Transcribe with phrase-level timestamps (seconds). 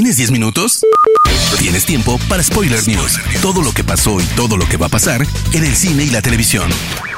[0.00, 0.80] ¿Tienes 10 minutos?
[1.58, 3.20] Tienes tiempo para Spoiler News.
[3.42, 5.20] Todo lo que pasó y todo lo que va a pasar
[5.52, 6.70] en el cine y la televisión.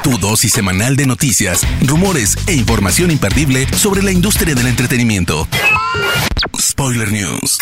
[0.03, 5.47] Tu dosis semanal de noticias, rumores e información imperdible sobre la industria del entretenimiento.
[6.61, 7.57] Spoiler News.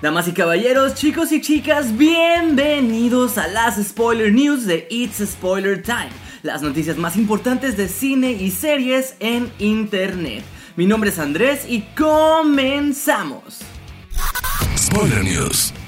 [0.00, 6.10] Damas y caballeros, chicos y chicas, bienvenidos a las Spoiler News de It's Spoiler Time.
[6.44, 10.44] Las noticias más importantes de cine y series en Internet.
[10.76, 13.71] Mi nombre es Andrés y comenzamos.
[14.82, 15.81] Spoiler News.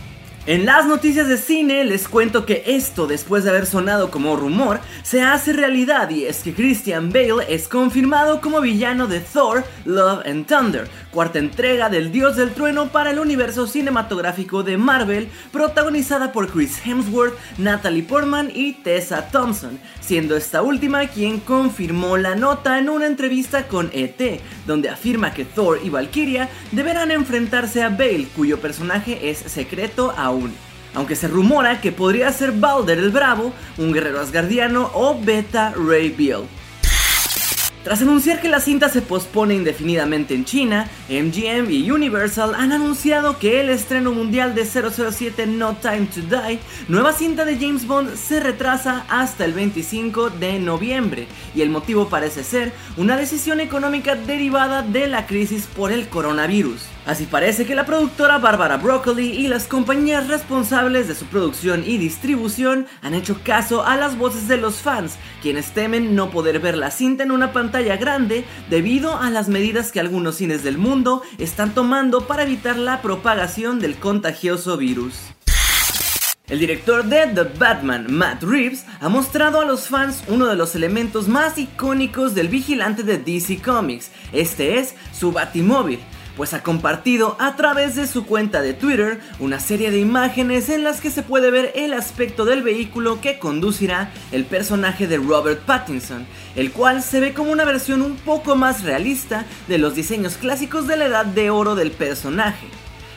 [0.47, 4.79] En las noticias de cine les cuento que esto, después de haber sonado como rumor,
[5.03, 10.27] se hace realidad y es que Christian Bale es confirmado como villano de Thor, Love
[10.27, 16.31] and Thunder, cuarta entrega del Dios del Trueno para el universo cinematográfico de Marvel, protagonizada
[16.31, 22.79] por Chris Hemsworth, Natalie Portman y Tessa Thompson, siendo esta última quien confirmó la nota
[22.79, 28.29] en una entrevista con ET, donde afirma que Thor y Valkyria deberán enfrentarse a Bale,
[28.37, 30.13] cuyo personaje es secreto
[30.95, 36.11] Aunque se rumora que podría ser Balder el Bravo, un guerrero asgardiano o Beta Ray
[36.11, 36.45] Bill.
[37.85, 43.39] Tras anunciar que la cinta se pospone indefinidamente en China, MGM y Universal han anunciado
[43.39, 48.17] que el estreno mundial de 007 No Time to Die, nueva cinta de James Bond,
[48.17, 54.15] se retrasa hasta el 25 de noviembre, y el motivo parece ser una decisión económica
[54.15, 56.94] derivada de la crisis por el coronavirus.
[57.07, 61.99] Así parece que la productora Barbara Broccoli y las compañías responsables de su producción y
[61.99, 66.79] distribución han hecho caso a las voces de los fans, quienes temen no poder ver
[66.79, 71.23] la cinta en una pantalla grande debido a las medidas que algunos cines del mundo
[71.37, 75.15] están tomando para evitar la propagación del contagioso virus.
[76.47, 80.75] El director de The Batman, Matt Reeves, ha mostrado a los fans uno de los
[80.75, 84.11] elementos más icónicos del vigilante de DC Comics.
[84.31, 86.01] Este es su Batimóvil,
[86.37, 90.85] pues ha compartido a través de su cuenta de Twitter una serie de imágenes en
[90.85, 95.61] las que se puede ver el aspecto del vehículo que conducirá el personaje de Robert
[95.61, 96.27] Pattinson,
[96.57, 100.87] el cual se ve como una versión un poco más realista de los diseños clásicos
[100.87, 102.67] de la edad de oro del personaje.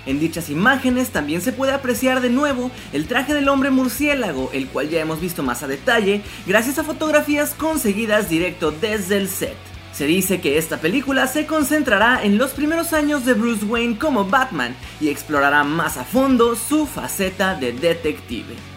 [0.05, 4.67] En dichas imágenes también se puede apreciar de nuevo el traje del hombre murciélago, el
[4.67, 9.57] cual ya hemos visto más a detalle gracias a fotografías conseguidas directo desde el set.
[9.97, 14.25] Se dice que esta película se concentrará en los primeros años de Bruce Wayne como
[14.25, 18.76] Batman y explorará más a fondo su faceta de detective.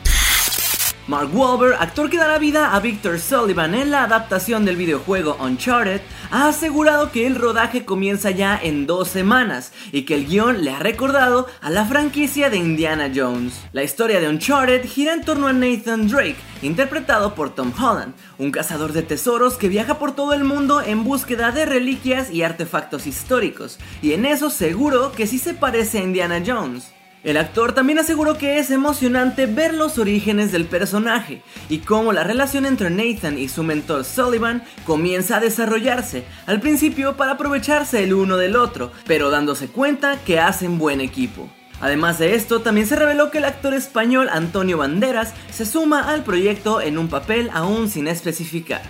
[1.10, 6.02] Mark Wahlberg, actor que dará vida a Victor Sullivan en la adaptación del videojuego Uncharted,
[6.30, 10.70] ha asegurado que el rodaje comienza ya en dos semanas y que el guion le
[10.70, 13.60] ha recordado a la franquicia de Indiana Jones.
[13.72, 18.52] La historia de Uncharted gira en torno a Nathan Drake, interpretado por Tom Holland, un
[18.52, 23.08] cazador de tesoros que viaja por todo el mundo en búsqueda de reliquias y artefactos
[23.08, 26.92] históricos, y en eso seguro que sí se parece a Indiana Jones.
[27.22, 32.24] El actor también aseguró que es emocionante ver los orígenes del personaje y cómo la
[32.24, 38.14] relación entre Nathan y su mentor Sullivan comienza a desarrollarse, al principio para aprovecharse el
[38.14, 41.50] uno del otro, pero dándose cuenta que hacen buen equipo.
[41.82, 46.24] Además de esto, también se reveló que el actor español Antonio Banderas se suma al
[46.24, 48.82] proyecto en un papel aún sin especificar.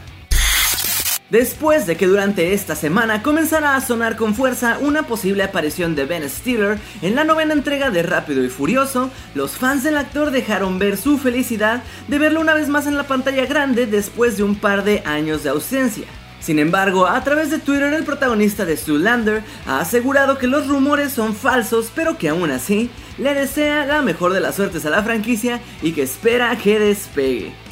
[1.30, 6.04] Después de que durante esta semana comenzara a sonar con fuerza una posible aparición de
[6.04, 10.80] Ben Stiller en la novena entrega de Rápido y Furioso, los fans del actor dejaron
[10.80, 14.56] ver su felicidad de verlo una vez más en la pantalla grande después de un
[14.56, 16.06] par de años de ausencia.
[16.40, 21.12] Sin embargo, a través de Twitter el protagonista de Zoolander ha asegurado que los rumores
[21.12, 25.04] son falsos, pero que aún así le desea la mejor de las suertes a la
[25.04, 27.69] franquicia y que espera que despegue.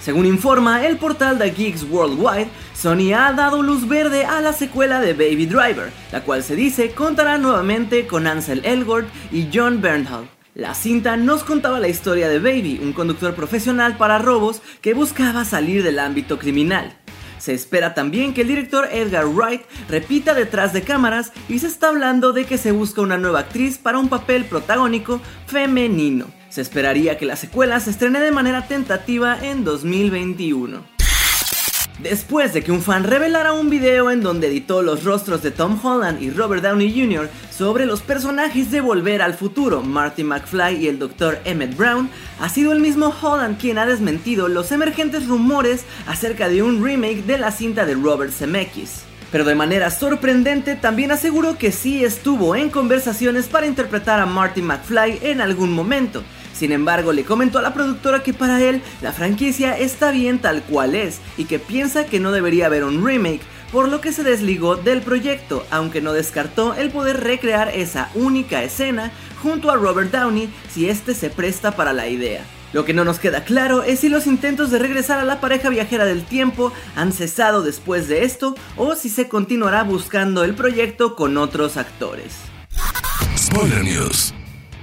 [0.00, 4.98] Según informa el portal de Geeks Worldwide, Sony ha dado luz verde a la secuela
[4.98, 10.28] de Baby Driver, la cual se dice contará nuevamente con Ansel Elgort y John Bernthal.
[10.54, 15.44] La cinta nos contaba la historia de Baby, un conductor profesional para robos que buscaba
[15.44, 16.96] salir del ámbito criminal.
[17.38, 21.88] Se espera también que el director Edgar Wright repita detrás de cámaras y se está
[21.88, 26.39] hablando de que se busca una nueva actriz para un papel protagónico femenino.
[26.50, 30.82] Se esperaría que la secuela se estrene de manera tentativa en 2021.
[32.02, 35.78] Después de que un fan revelara un video en donde editó los rostros de Tom
[35.80, 37.30] Holland y Robert Downey Jr.
[37.50, 41.38] sobre los personajes de Volver al Futuro, Marty McFly y el Dr.
[41.44, 42.10] Emmett Brown,
[42.40, 47.22] ha sido el mismo Holland quien ha desmentido los emergentes rumores acerca de un remake
[47.26, 52.56] de la cinta de Robert Zemeckis pero de manera sorprendente también aseguró que sí estuvo
[52.56, 56.24] en conversaciones para interpretar a Marty McFly en algún momento.
[56.60, 60.62] Sin embargo, le comentó a la productora que para él la franquicia está bien tal
[60.62, 63.40] cual es y que piensa que no debería haber un remake,
[63.72, 68.62] por lo que se desligó del proyecto, aunque no descartó el poder recrear esa única
[68.62, 69.10] escena
[69.42, 72.44] junto a Robert Downey si este se presta para la idea.
[72.74, 75.70] Lo que no nos queda claro es si los intentos de regresar a la pareja
[75.70, 81.16] viajera del tiempo han cesado después de esto o si se continuará buscando el proyecto
[81.16, 82.34] con otros actores.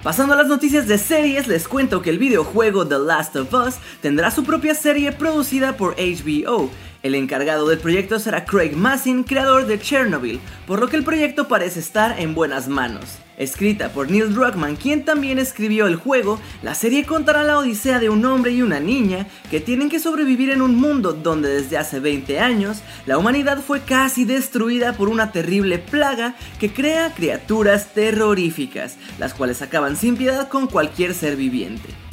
[0.07, 3.75] Pasando a las noticias de series, les cuento que el videojuego The Last of Us
[4.01, 6.69] tendrá su propia serie producida por HBO.
[7.04, 11.48] El encargado del proyecto será Craig Massin, creador de Chernobyl, por lo que el proyecto
[11.48, 13.20] parece estar en buenas manos.
[13.38, 18.10] Escrita por Neil Druckmann, quien también escribió el juego, la serie contará la odisea de
[18.10, 22.00] un hombre y una niña que tienen que sobrevivir en un mundo donde desde hace
[22.00, 28.98] 20 años la humanidad fue casi destruida por una terrible plaga que crea criaturas terroríficas,
[29.20, 32.06] las cuales acaban sin piedad con cualquier ser viviente.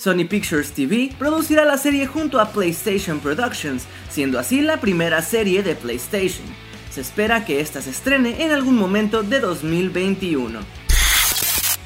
[0.00, 5.62] Sony Pictures TV producirá la serie junto a PlayStation Productions, siendo así la primera serie
[5.62, 6.46] de PlayStation.
[6.90, 10.58] Se espera que esta se estrene en algún momento de 2021.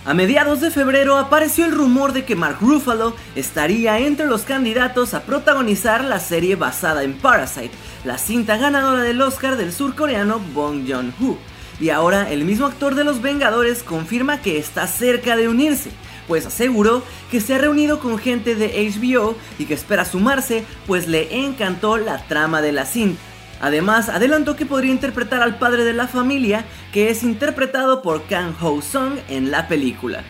[0.05, 5.13] A mediados de febrero apareció el rumor de que Mark Ruffalo estaría entre los candidatos
[5.13, 7.73] a protagonizar la serie basada en Parasite,
[8.05, 11.37] la cinta ganadora del Oscar del surcoreano Bong Joon-ho.
[11.81, 15.91] Y ahora el mismo actor de Los Vengadores confirma que está cerca de unirse,
[16.27, 21.09] pues aseguró que se ha reunido con gente de HBO y que espera sumarse, pues
[21.09, 23.21] le encantó la trama de la cinta.
[23.61, 28.55] Además, adelantó que podría interpretar al padre de la familia, que es interpretado por Kang
[28.61, 30.23] Ho Sung en la película.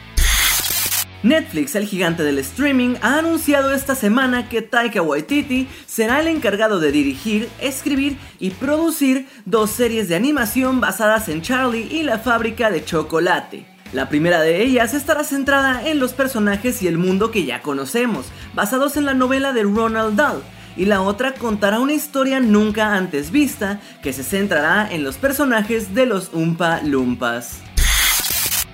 [1.25, 6.81] Netflix, el gigante del streaming, ha anunciado esta semana que Taika Waititi será el encargado
[6.81, 12.70] de dirigir, escribir y producir dos series de animación basadas en Charlie y la fábrica
[12.70, 13.74] de chocolate.
[13.94, 18.26] La primera de ellas estará centrada en los personajes y el mundo que ya conocemos,
[18.52, 20.43] basados en la novela de Ronald Dahl,
[20.76, 25.94] y la otra contará una historia nunca antes vista que se centrará en los personajes
[25.94, 27.61] de los Umpa Lumpas.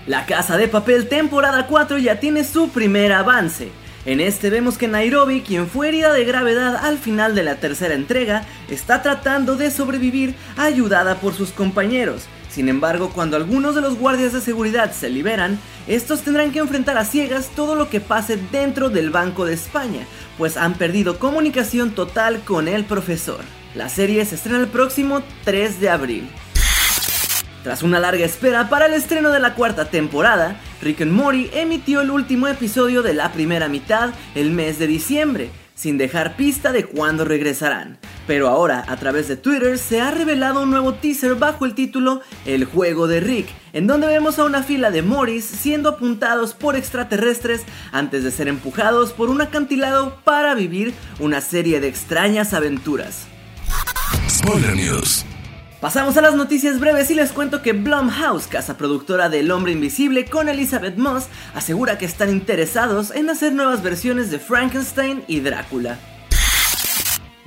[0.07, 3.69] La Casa de Papel temporada 4 ya tiene su primer avance.
[4.07, 7.93] En este vemos que Nairobi, quien fue herida de gravedad al final de la tercera
[7.93, 12.27] entrega, está tratando de sobrevivir ayudada por sus compañeros.
[12.51, 16.99] Sin embargo, cuando algunos de los guardias de seguridad se liberan, estos tendrán que enfrentar
[16.99, 20.05] a ciegas todo lo que pase dentro del Banco de España,
[20.37, 23.41] pues han perdido comunicación total con el profesor.
[23.77, 26.29] La serie se estrena el próximo 3 de abril.
[27.63, 32.01] Tras una larga espera para el estreno de la cuarta temporada, Rick and Morty emitió
[32.01, 36.85] el último episodio de la primera mitad el mes de diciembre, sin dejar pista de
[36.85, 37.99] cuándo regresarán.
[38.27, 42.21] Pero ahora, a través de Twitter, se ha revelado un nuevo teaser bajo el título
[42.45, 46.77] El juego de Rick, en donde vemos a una fila de Morris siendo apuntados por
[46.77, 47.63] extraterrestres
[47.93, 53.27] antes de ser empujados por un acantilado para vivir una serie de extrañas aventuras.
[54.29, 55.25] Spoiler News.
[55.81, 60.27] Pasamos a las noticias breves y les cuento que Blumhouse, casa productora del Hombre Invisible
[60.27, 65.99] con Elizabeth Moss, asegura que están interesados en hacer nuevas versiones de Frankenstein y Drácula.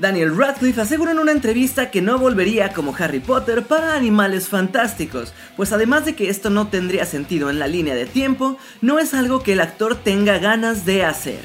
[0.04, 5.32] Daniel Radcliffe aseguró en una entrevista que no volvería como Harry Potter para Animales Fantásticos,
[5.56, 9.14] pues además de que esto no tendría sentido en la línea de tiempo, no es
[9.14, 11.40] algo que el actor tenga ganas de hacer.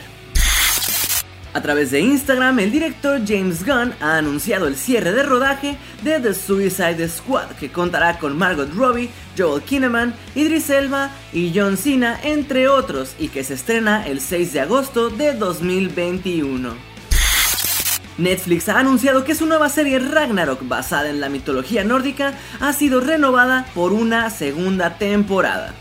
[1.54, 6.18] A través de Instagram, el director James Gunn ha anunciado el cierre de rodaje de
[6.18, 12.18] The Suicide Squad, que contará con Margot Robbie, Joel Kinnaman, Idris Elba y John Cena,
[12.24, 16.87] entre otros, y que se estrena el 6 de agosto de 2021.
[18.18, 23.00] Netflix ha anunciado que su nueva serie Ragnarok, basada en la mitología nórdica, ha sido
[23.00, 25.74] renovada por una segunda temporada.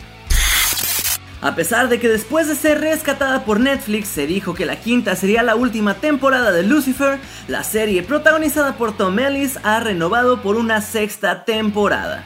[1.41, 5.15] A pesar de que después de ser rescatada por Netflix se dijo que la quinta
[5.15, 10.55] sería la última temporada de Lucifer, la serie protagonizada por Tom Ellis ha renovado por
[10.55, 12.25] una sexta temporada.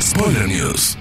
[0.00, 0.98] Spoiler News.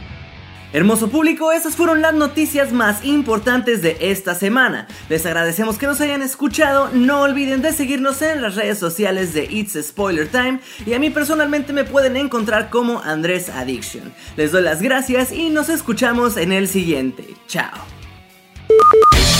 [0.76, 4.90] Hermoso público, esas fueron las noticias más importantes de esta semana.
[5.08, 9.46] Les agradecemos que nos hayan escuchado, no olviden de seguirnos en las redes sociales de
[9.46, 14.14] It's Spoiler Time y a mí personalmente me pueden encontrar como Andrés Addiction.
[14.36, 17.26] Les doy las gracias y nos escuchamos en el siguiente.
[17.48, 17.72] Chao.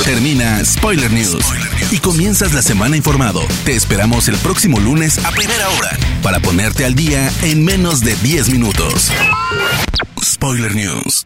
[0.06, 1.44] Termina Spoiler News
[1.92, 3.42] y comienzas la semana informado.
[3.66, 8.16] Te esperamos el próximo lunes a primera hora para ponerte al día en menos de
[8.16, 9.12] 10 minutos.
[10.26, 11.24] Spoiler News.